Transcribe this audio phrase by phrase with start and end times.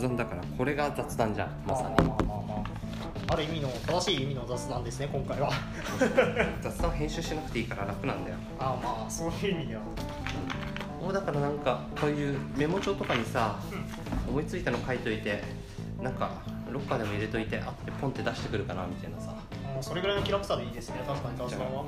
[0.00, 2.08] 雑談だからこれが雑談じゃんまさに。
[2.08, 2.46] まあまあまあ。
[2.46, 5.50] まあある意味の正しい意味の雑談ですね今回は。
[6.62, 8.36] 雑談編集しなくていいから楽なんだよ。
[8.58, 9.82] あまあそういう意味では。
[11.00, 13.56] もうだからなんかこういうメモ帳とかにさ
[14.26, 15.44] 思いついたの書いといて
[16.00, 16.30] なんか
[16.70, 19.32] ロッカーでも入れといてあってポンって出してくるかなみたいなさ。
[19.72, 21.84] もうそれぐらいの気楽さでいいですね確かに雑談は。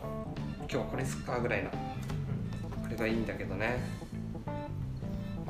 [0.61, 1.71] 今日はこれすっかぐらいな。
[1.71, 1.77] こ
[2.91, 3.79] れがいいんだけどね。
[4.01, 4.02] まあ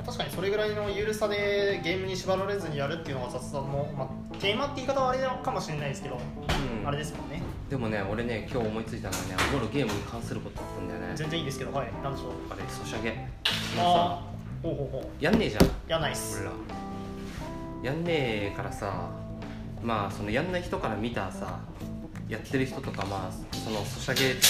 [0.05, 6.87] 確かにそれぐらいの緩さでゲームに縛られずにやるっていうのが雑談の、まあ、テーマって言い方はあれかもしれないですけど、うん。
[6.87, 7.41] あれですもんね。
[7.69, 11.13] でもね俺ね今日思いついたのはねあゴロゲームに関することだったんだよね。
[11.15, 11.91] 全然いいですけどはい。
[12.03, 12.31] なんでしょう？
[12.51, 13.27] あれソシャゲ。
[13.77, 14.23] ああ
[14.61, 15.23] ほうほうほう。
[15.23, 15.63] やんねえじゃん。
[15.87, 16.39] やんないっす。
[16.41, 16.51] 俺ら。
[17.83, 19.09] やんねえからさ
[19.81, 21.59] まあそのやんない人から見たさ
[22.29, 24.41] やってる人とかまあそのソシャゲって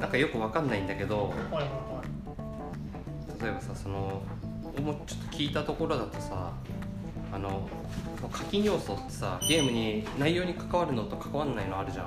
[0.00, 1.95] なんかよくわかんないんだけどはいはいはい
[3.40, 4.22] 例えばさその
[4.82, 6.52] もうちょっと聞いたところだとさ
[7.32, 7.68] あの
[8.30, 12.06] 課金要素ってさゲームに内容に関わるのと関わらないのあるじゃん。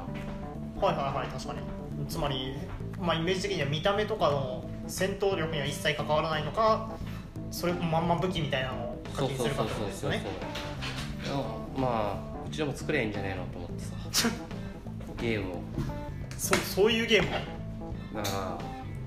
[0.81, 1.59] はいはいはい確かに。
[2.07, 2.55] つまり、
[3.00, 6.89] まあ、イメージ的には見た目とかの戦闘力には一切関わらないのか
[7.52, 10.23] それまんま武器みたいなのを課金するかってことですよね。
[11.77, 14.30] まあうちでも作ればいいんじゃねえのと思ってさ。
[15.19, 15.61] ゲームを。
[16.38, 17.30] そそういうゲーム
[18.23, 18.57] だから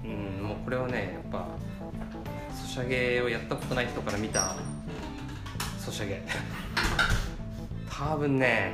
[0.04, 1.71] うんもうこれはねやっぱソ
[2.72, 4.54] シャゲをやったことない人から見た
[5.78, 6.22] ソシャゲ。
[7.86, 8.72] 多分ね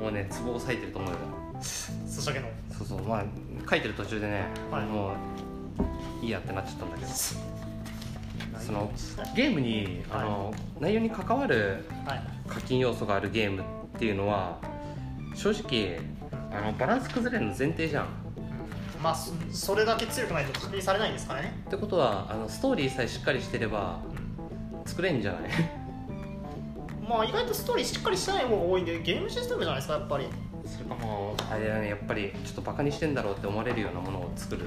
[0.00, 1.16] もうねツボを裂いてると思うよ。
[1.60, 2.46] ソシャゲの。
[2.78, 3.24] そうそうまあ
[3.68, 4.86] 書いてる途中でね、はい。
[4.86, 5.16] も
[6.20, 7.10] ういいやってなっちゃったんだけど。
[8.60, 8.92] その
[9.34, 12.22] ゲームにあの、内容に関わるはい。
[12.48, 13.64] 課金要素があるゲームっ
[13.98, 14.60] ていうのは
[15.34, 15.98] 正直
[16.52, 18.06] あのバランス崩れるの前提じゃん
[19.02, 21.62] まあそそれだけ強くないと課金されないですからね。
[21.66, 24.00] ってことはあのストーリーさえしっかりしてれば
[24.84, 25.50] 作れんじゃない？
[27.08, 30.26] まあ意外とストーリーしっかりしてない方が多いんでゲームシステムじゃないですかやっぱり。
[30.66, 34.66] それかもうあれだねやっぱりちょっとバカにしてんだろうって思われるようなものを作る。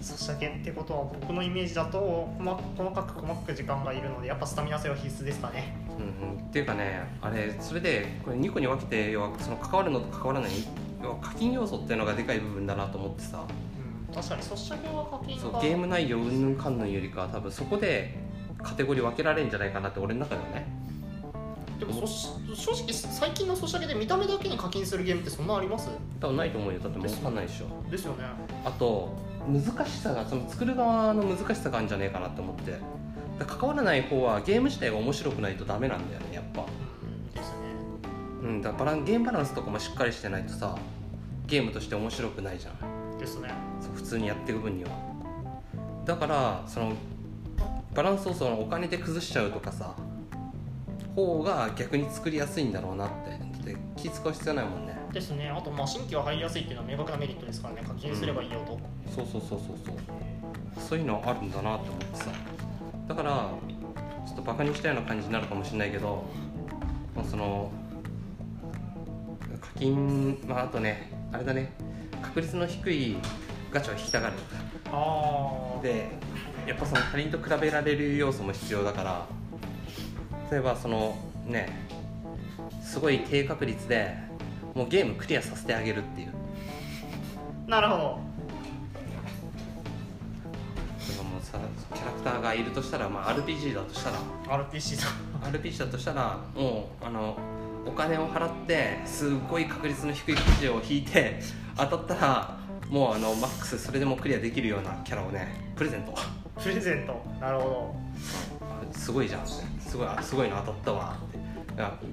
[0.00, 1.98] ソシャゲってことは僕のイメージだと
[2.38, 5.76] 細細かく細かく時間がいるのでやっぱスタミナ性は必須ですかね。
[5.98, 10.50] うんうん、っていうかねあれそれでこれ2個に分けて要はその関わるのと関わらない
[11.20, 13.44] 課金要素っていうのがでかい部分だなと思ってさ。
[14.08, 14.14] うん。
[14.14, 14.42] 確かに。
[14.42, 15.42] ソシャゲは課金が。
[15.42, 18.18] そうゲーム内容うんぬんかんぬんよりかは多分そこで
[18.62, 20.66] カテゴリー分けられるんじゃないかなって俺の中ではね。
[21.78, 25.90] でもそ正直最近のソシャゲで見た目だけに課金するゲームってそんなあります？
[26.20, 26.78] 多分ないと思うよ。
[26.78, 27.90] だってもう分かんないでしょ。
[27.90, 28.24] ですよね。
[28.64, 29.16] あと
[29.48, 32.70] 難しさがその作る側の難しさがあるんじゃねえかなって思って。
[32.70, 36.62] だから関わらない方はゲーム自体が面白くないとダメなんだよねやっぱ。
[36.62, 37.32] うん。
[37.32, 37.56] ですね。
[38.44, 38.62] うん。
[38.62, 40.78] だからゲームバランスとかもしっかりしてないとさ
[41.52, 43.18] ゲームとして面白くないじゃん。
[43.18, 43.50] ですね。
[43.94, 44.90] 普通にやっていく分には。
[46.06, 46.94] だからその
[47.94, 49.94] バランスをそのお金で崩しちゃうとかさ
[51.14, 53.10] 方が逆に作りやすいんだろうなっ
[53.62, 53.70] て。
[53.70, 54.96] で気使う必要ないもんね。
[55.12, 55.50] ですね。
[55.50, 57.82] あとまあ新規は入りやすいっていうのは明確なメリットですからね。
[57.86, 58.80] 課金すればいいよと、
[59.14, 59.96] そうそうそうそうそう。
[60.88, 62.30] そういうのあるんだなって思ってさ。
[63.08, 63.50] だから
[64.26, 66.24] ちょっとバカにしたような感じになるかもしれないけど、
[67.14, 67.70] まあ、その
[69.62, 71.72] 課金まああとねあれだね
[72.20, 73.16] 確率の低い
[73.70, 74.34] ガチャを引きたがる。
[74.92, 76.10] ああで
[76.66, 79.26] やっぱその他人と比べられる要素も必要だから
[80.50, 81.68] 例えばそのね
[82.82, 84.14] すごい低確率で
[84.74, 86.32] もうゲームクリアさせてあげるっていう。
[87.66, 88.32] なるほど。
[91.42, 91.58] さ
[91.92, 94.18] キャラクターがいるとしたら、まあ、RPG だとしたら。
[94.64, 95.08] RPG さ
[95.42, 97.36] RPG だとしたらもうあの
[97.86, 101.40] お金を払ってすっごい確率の低いくじを引いて
[101.76, 106.14] 当たったらもうあのマックスそれでもクリアできるようなキャラをねプレゼント。
[106.60, 107.22] プレゼント。
[107.40, 107.94] なるほ
[108.60, 111.42] あすごいじゃんすごいあすごいの当たったわって。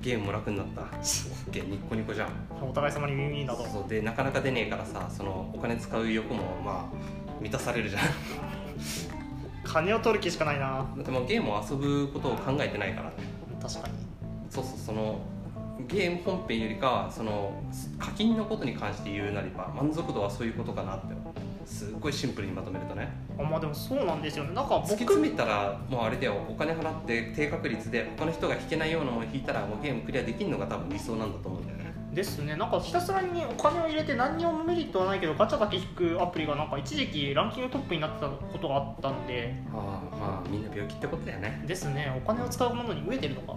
[0.02, 0.84] ゲームも楽になった。
[1.52, 2.30] ゲニッコニコじゃん。
[2.60, 8.02] どお互い様にウィンウィンだとそうでなかなか出ねえからさそのお金使う欲もまあ満たされるじゃん
[9.64, 13.16] 金を取る気しかないなだってもうゲームを遊ぶことを考えてないからね
[13.62, 13.94] 確かに
[14.50, 15.20] そうそうその
[15.88, 17.62] ゲーム本編よりかはその
[17.98, 21.08] 課金のことに関して言うなれば満足度はそういうことかなって。
[21.66, 23.08] すっごいシンプルにまとめるとね。
[23.38, 24.56] あまあでもそうなんですよね。
[24.56, 26.34] なんか突き僕詰めたらもうあれだよ。
[26.50, 31.94] お金払って低確率で他の人が引けないようなもの引いたらもうゲームクリアできるのが多分理想なんだと思うんだよね。
[32.12, 32.56] ですね。
[32.56, 39.54] なんかひたすらにお金を入れて何にもメリットはないけどガチャだけ引くアプリがなんか一時期ランキングトップになってたことがあったんで。
[39.72, 41.64] ああまあみんな病気ってことだよね。
[41.68, 42.12] ですね。
[42.18, 43.54] お金を使うものに飢えてるのか。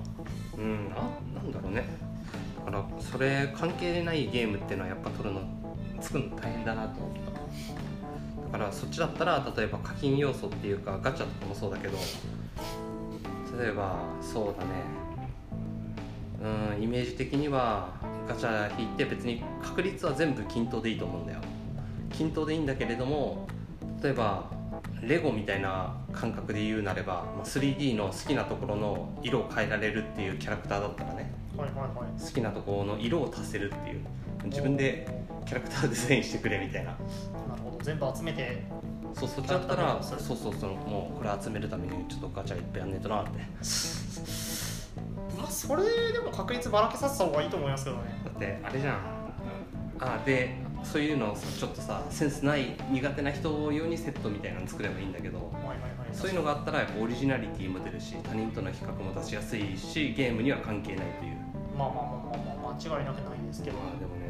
[0.58, 2.11] うんあなんだろうね
[2.64, 5.40] だからそれ関係ないゲームっていうのはやっぱ取るの
[6.00, 7.32] 作るの大変だなと思った。
[8.52, 11.96] だからそっちだったら例えば課金要素っていうかガチャとかもそうだけど
[13.58, 14.70] 例えばそうだね。
[16.76, 17.88] うんイメージ的には
[18.28, 21.38] ガチャ引いて別に確率は全部均等でいいと思うんだよ。
[22.10, 23.46] 均等でいいんだけれども
[24.02, 24.50] 例えば
[25.00, 31.32] レゴみたいな感覚で言うなれば 3D の好きなところの色を変えられるっていうキャラクターだったらね。
[31.56, 34.00] 好きなところの色を足せるっていう。
[34.44, 35.06] 自分で
[35.46, 36.90] キャラクターデザインしてくれみたいな。
[36.90, 36.96] な
[37.56, 37.84] るほど。
[37.84, 38.64] 全部集めて。
[39.14, 43.30] そうそっちだったらそうそうそのもうこれ集めるためにちょっとガチャいっぱいやんねえとなって。
[45.36, 45.82] まあそれ
[46.12, 48.02] でも確率ばらけさせた方がいいと思いますけどね。
[48.24, 48.96] だってあれじゃん。
[50.00, 55.38] あでそういうのをさちょっとさセンスない苦手な人用にセットみたいなの作ればいいんだけど。
[55.38, 61.36] はいはいはいそういうのがあったらやっぱオリジナリティも出るし他人との比較も出しやすいしゲームには関係ないという。
[61.76, 63.78] まあまあまあまあまあ間違いなくないですけど。
[63.78, 64.22] まあでもね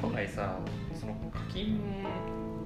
[0.00, 0.56] 本来さ
[0.98, 1.80] その課金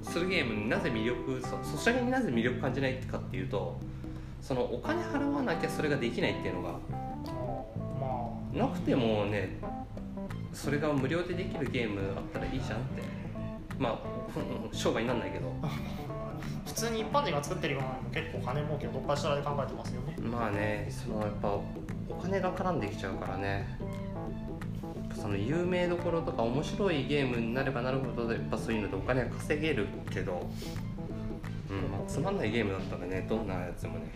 [0.01, 3.77] するゲームになぜ魅力そソシャゲになぜ魅力感じないかっていうと
[4.41, 6.79] そのお金払わなきゃそれができないっていうのが
[8.01, 9.59] あなくてもね
[10.53, 13.19] それが無料でできるゲームあったらいいじゃんって。
[13.79, 13.99] まあ
[14.37, 15.49] うん商売になんないけど。
[15.61, 15.71] ま あ
[16.69, 20.15] 普通に一般人が作ってるようなのも結構金儲けをどっかしらで考えてますよね。
[20.19, 21.63] まあねそのやっぱお
[22.21, 23.67] 金が絡んできちゃうからね。
[25.19, 30.47] その有名どころとか面白いゲームになればなるほどやっぱそういうのでお金が稼げるけど、
[31.69, 34.11] うんまあ、つまんないゲームだったらねどんなやつもね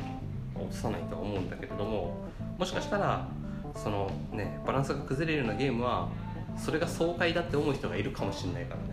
[0.55, 2.15] 落とさないとは思うんだけれども。
[2.57, 3.27] もしかしたら
[3.75, 6.07] そのねバランスが崩れるようなゲームは
[6.55, 8.92] それが爽快だって思う人がいるかもしれないから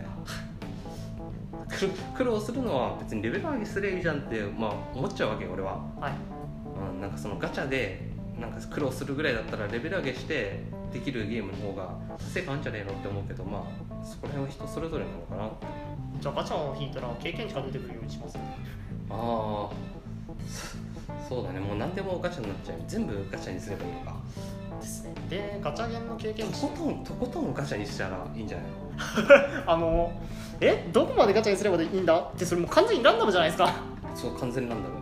[1.79, 1.87] 苦
[2.17, 5.83] 苦労するのは別にレベル上げすればいいじゃんって、まあ、思っちゃうわけよ俺は。
[5.99, 6.13] はい。
[6.93, 8.09] うん、なんかそのガチャで
[8.39, 15.49] なんか苦労するぐらいだったらレベル上げしてできるゲームの方が成果あるんじゃねえのって思うけどまあそこら辺は人それぞれなのかな
[16.19, 18.37] じゃあガチャを引いたら経験値が出てくるようにします？
[18.37, 18.39] あ
[19.13, 19.69] あ
[20.47, 21.59] そそうだね。
[21.59, 22.77] もう何でもガチャになっちゃう。
[22.87, 24.15] 全部ガチャにすればいいのか。
[24.81, 25.13] ですね。
[25.29, 26.61] でガチャゲンの経験値。
[26.61, 28.67] とことんとことんガチャにしたらいいんじゃない？
[29.67, 30.11] あの
[30.61, 32.17] えどこまでガチャにすればいいんだ？
[32.19, 33.65] ってそれもう完全にランダムじゃないですか。
[33.65, 34.95] のそう完全ランダム。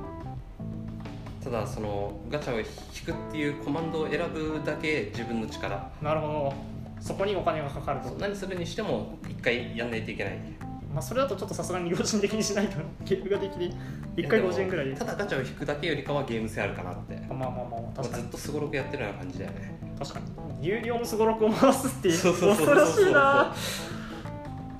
[1.44, 2.66] ただそのガチャを引
[3.06, 5.92] くっていうコマンドを選ぶだけ自分の力。
[6.02, 6.54] なるほど。
[7.02, 8.10] そこにお金がかかると。
[8.20, 10.40] 何するにしても一回やんないといけない。
[10.94, 13.74] まあそれだとちょっとさすがに良心的にしないと ゲームができない
[14.18, 17.16] 1回50円ぐらいただガチャを引くだけよりかはゲーム性あるかなって。
[17.30, 18.24] まあまあまあまあ確かに。
[18.24, 19.80] ずっとすごろくやってるような感じだよね。
[20.00, 20.68] 確かに。
[20.68, 23.54] 有料のすごろくを回すってそう恐ろしいな。
[23.54, 23.99] い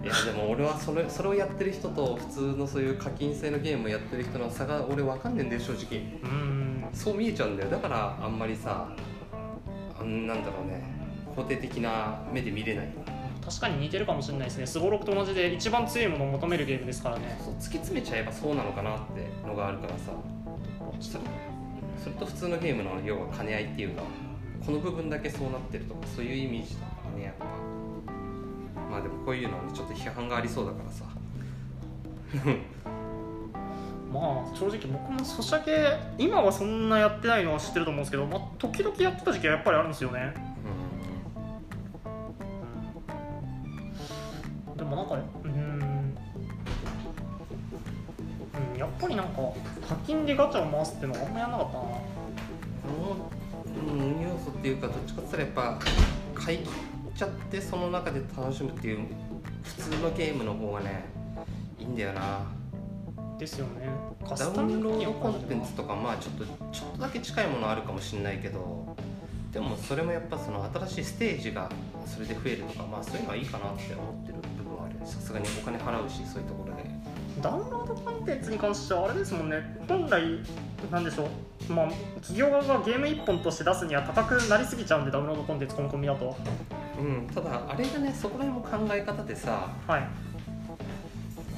[0.10, 6.00] やでも俺はそれそれをやってる人と普通のそういう課金制のゲームをやってる人の差が俺分かんねえんだよ正直。
[6.00, 6.90] うーん。
[6.94, 7.70] そう見えちゃうんだよ。
[7.70, 8.90] だからあんまりさ
[10.00, 10.84] あんなんだろうね。
[11.36, 12.90] 肯定的な目で見れない。
[13.46, 14.68] 確かに似てるかもしれないですね。
[14.68, 17.40] すごろくと同じで一番強いものを求めるゲームですからね。
[17.44, 20.12] そう突き詰めちゃえばそうなのかなってのがあるからさ。
[21.00, 21.24] それ
[21.98, 24.04] それと普通のゲームの要は兼ね合いっていうか
[24.66, 27.46] この部分だけそうなってるとかそういうイメージだからねやっぱ
[28.90, 31.06] まあでもこういうのはねちょっと批判がありそうだからさ。
[34.12, 40.34] まあ正直僕もソシャゲ今はそんなやってないのは知ってると思うんですけど、まあ、時々やってた時期はやっぱりあるんですよね。
[44.76, 45.54] でもなんかうーん。
[45.54, 46.00] うん
[48.80, 49.42] やっぱりなんか
[49.88, 51.84] 課金でガチャを回すっていうのはあんまやんなかったな。
[53.92, 55.80] うん、うん、要素っていうかどっちかって言ったらやっぱ
[56.34, 56.68] 買い切っ
[57.20, 59.00] ちゃってその中で楽しむっていう
[59.62, 61.04] 普通のゲームの方がね
[61.78, 62.46] いいんだよな。
[63.38, 63.90] ですよね。
[64.26, 68.96] カダウンロードコンテンツとかまあちょっとちょっとだけ近いものあるかもしれないけど
[69.52, 71.70] でもそれもやっぱその新しいステージが
[72.06, 74.96] それで増えるとかまあそういうのはいいかなって思ってる部分はある。
[75.06, 76.84] さすがにお金払うしそういうところで。
[77.42, 79.58] ダウンロードコンテンツに関してはあれですもんね。
[79.90, 80.22] 本来
[80.90, 81.74] なんでしょう。
[81.74, 81.88] まあ
[82.22, 86.36] 企業側がゲーム1本として出すには高くなりすぎちゃうんでダウンロードコンテンツ込み込みだと
[87.00, 87.28] うん。
[87.34, 90.08] ただあれがねそこら辺も考え方でさはい、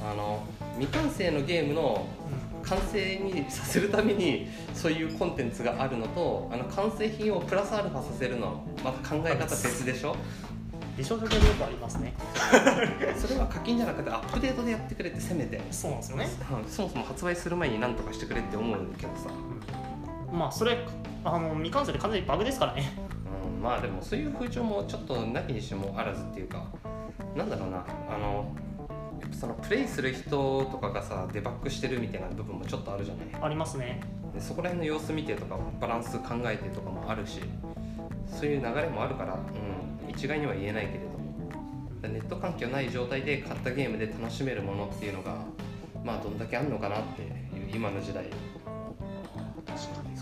[0.04, 0.44] あの
[0.78, 2.06] 未完成のゲームの
[2.62, 10.16] 完成にさせるためにそういうコンテンツがあるのとあの完成品をプラスアルファさせるのまた考え方別でしょ？
[10.96, 12.12] 美少女ゲームよくありますね。
[13.16, 15.58] それは課金じゃなくてアップデートでやってくれってせめて。
[15.70, 16.28] そうなんですよね。
[16.62, 16.70] うん。
[16.70, 19.30] そもそも発売する前に何とかしてくれって思うけどさ、
[20.30, 20.86] まあそれ
[21.24, 22.92] あの未完成で完全にバグですからね。
[22.98, 23.21] うん、
[23.62, 26.66] まあでもそういう風潮もちょっとなきにしてもあらずっていうか
[27.36, 27.84] なんだろうな。
[28.08, 28.52] あの
[29.20, 33.26] やっぱそのプレイする人とかがさデバッグしてるみたいな部分もちょっとあるじゃない。
[33.40, 34.00] ありますね。
[34.34, 37.40] でそこら辺の様子見てとかバランス考えてとかもあるし
[38.26, 41.12] そういう流れもあるから、うん、一概には言えないけれども。
[42.02, 45.36] ネット環境ない状態で買ったゲームで楽しめるものっていうのが
[46.04, 47.30] まあどんだけあるのかなっていう
[47.72, 48.24] 今の時代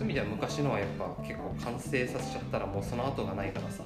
[0.00, 3.84] そういう意味では昔のはやっぱ結構完成させちゃったらもうその後がないからさ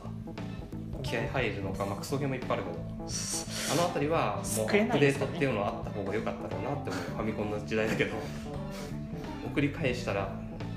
[1.03, 8.15] 気合入るのか、まあ、クソゲーもいっぱいあるけどあの辺りはもうアップデートっていうのはあった方が良かったろうなって思うファミコンの時代だけど
[9.45, 10.33] 送り返したら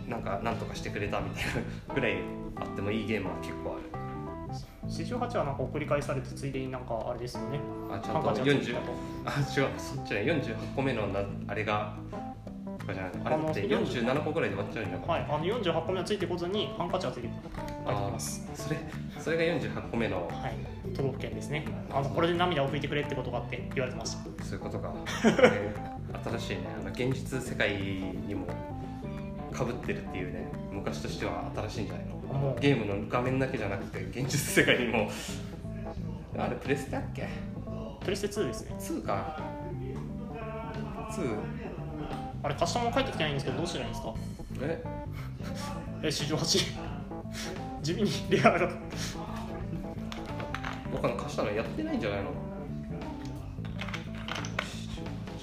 [0.08, 1.52] なんかなんとかしてくれたみたいな
[1.94, 2.18] ぐらい
[2.56, 4.08] あってもいいゲームは結構ある。
[4.88, 7.60] 48はなんか送り返されてついでになんかあれですよね。
[7.92, 8.92] あちゃんとハンカチがつい40たと
[9.26, 10.22] あ違うそっちね。
[10.22, 12.18] 48個目のなあれがと
[12.88, 15.22] かじゃないあれだってあの47個ぐらいで終わっちゃうんじゃないはい。
[15.30, 18.78] あの48個目はついてこずにハンカチがついて書いてきますそれ
[19.20, 20.28] それが48個目の。
[20.28, 20.56] はい。
[20.96, 21.66] 都道府県ですね。
[21.92, 24.44] あのこれで涙を拭いてくれってことがあって言われてました。
[24.44, 24.94] そういうことか、
[25.26, 25.98] えー
[26.30, 26.62] 新しいね。
[26.80, 28.46] あの現実世界にも
[29.54, 35.10] かぶってるっていうね昔としては新しいんじゃないのゲームの画面だけじゃなくて現実世界にも。
[36.38, 37.28] あれプレステだっけ？
[38.04, 38.76] プレステ2ですね。
[38.80, 39.40] 2か。
[41.12, 41.57] 2
[42.44, 44.14] あれカスタムも返ってきてないんですけどどうしたらいいんですか？
[44.62, 44.84] え？
[46.04, 46.76] え史上8
[47.84, 48.70] 地味にレアが
[50.92, 52.30] 他の貸したのやってないんじゃないの？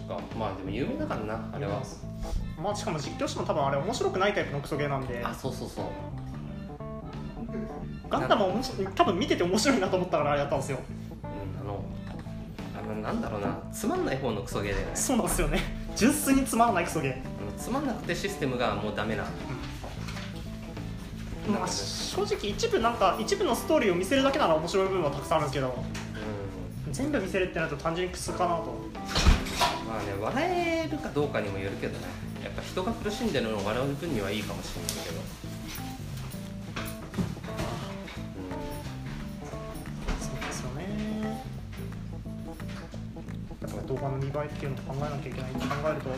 [0.07, 1.83] かまあでも有名だからなあれは。
[2.63, 5.23] まあしかも実況しても多分あれ面白くないタイプのクソゲーなんで。
[5.25, 5.85] あそうそうそう。
[8.09, 8.53] ガンダムは
[8.95, 10.79] 多分見てて面白いなと思ったからあれやったんですよ。
[11.25, 11.85] うんあの
[12.79, 13.59] あのなんだろうな。
[13.73, 14.93] つまんない方のクソゲーだよね。
[14.95, 15.59] そうなんですよね
[15.97, 17.61] 純粋につまらないクソゲー。
[17.61, 19.25] つまんなくてシステムがもうダメな。
[21.49, 25.73] まあ正直一部なんか一部のストーリーを見せるだけなら面白い部分はたくさんあるんですけどう
[26.91, 28.63] 全部見せるってなると単純にクソかなと。
[28.63, 28.67] ん
[29.87, 30.45] まあね笑
[30.87, 32.07] えるかどうかにもよるけどね。
[32.43, 35.21] やっぱ人が苦しんでるのを笑う分にはいいかもしれないけど
[44.05, 46.11] かの見栄えっていうのを考えなきゃいけないって考えると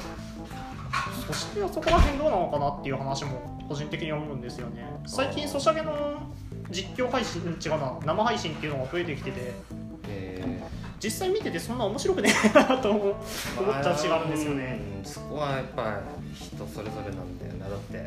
[1.26, 4.86] そしてそこら辺どうなのかなっていう話も個人的に思うんですよね。
[5.06, 5.92] 最近ソシャゲの
[6.70, 9.52] 実況配信違うな生配信っていうのが増えてきてて
[10.08, 10.60] え
[11.00, 13.14] 実際見ててそんな面白くねえなと思っ
[13.82, 16.00] た節があるんですよねそこはやっぱ
[16.34, 18.05] 人それぞれなんだよなだって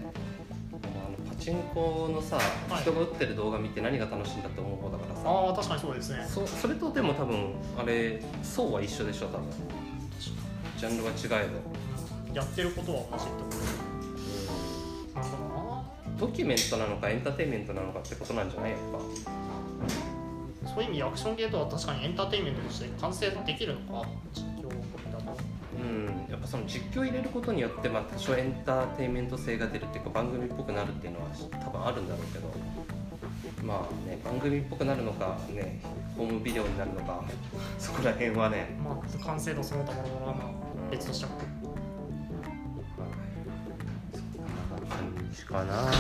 [1.54, 2.42] もうあのさ、は
[2.80, 2.82] い。
[2.82, 5.22] 人が打ってる動画見て何が楽しいんだって思う方だからさ。
[5.26, 6.26] ああ確かにそうですね。
[6.28, 9.48] そそれとでも多分あれ層は一緒でしょ多分。
[10.78, 11.14] ジャンルは違
[11.46, 11.50] え
[12.32, 13.50] ど、やってることは同じってこ
[15.14, 15.20] と。
[15.20, 19.00] なんドキュメントなのかエンターテインメントなのかってことなんじゃないやっぱ。
[20.70, 24.08] そういう意味アクションゲートは確かにエンターテインメントとして完成できるのか
[26.40, 31.28] っぱその実況入れることによって、まあ、多少エンターテインメント性が出るっていうか番組っぽくなるっていうのは
[31.64, 32.48] 多分あるんだろうけど
[33.64, 35.82] まあね番組っぽくなるのかね
[36.18, 37.24] ホームビデオになるのか
[37.78, 38.78] そこら辺はね。
[38.84, 41.32] まあ完成度その他のものはまあ別としても。
[44.14, 45.92] そんな感じかな。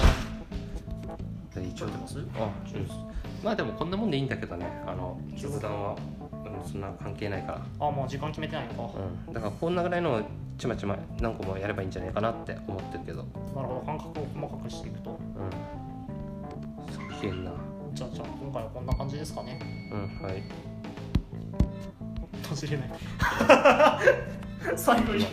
[1.55, 4.65] で一応撮ってますあうんまあでもこんなもんでいいんだけどね。
[4.85, 5.95] あの雑談は、
[6.31, 7.61] うん、そんな関係ないから。
[7.87, 8.89] あまあ時間決めてないのか、
[9.27, 10.21] うん、だからこんなぐらいのを
[10.57, 13.23] ちまちま何個もやればいいんじゃないかなって思ってるけど。
[13.55, 15.11] なるほど感覚を細かくしていくと。
[15.11, 15.17] うん。
[17.15, 17.51] すげえな。
[17.93, 19.59] じゃあじゃあ今回はこんな感じですかね。
[19.91, 20.43] うんはい。
[22.43, 22.89] 閉じれない。
[24.75, 25.25] 最後に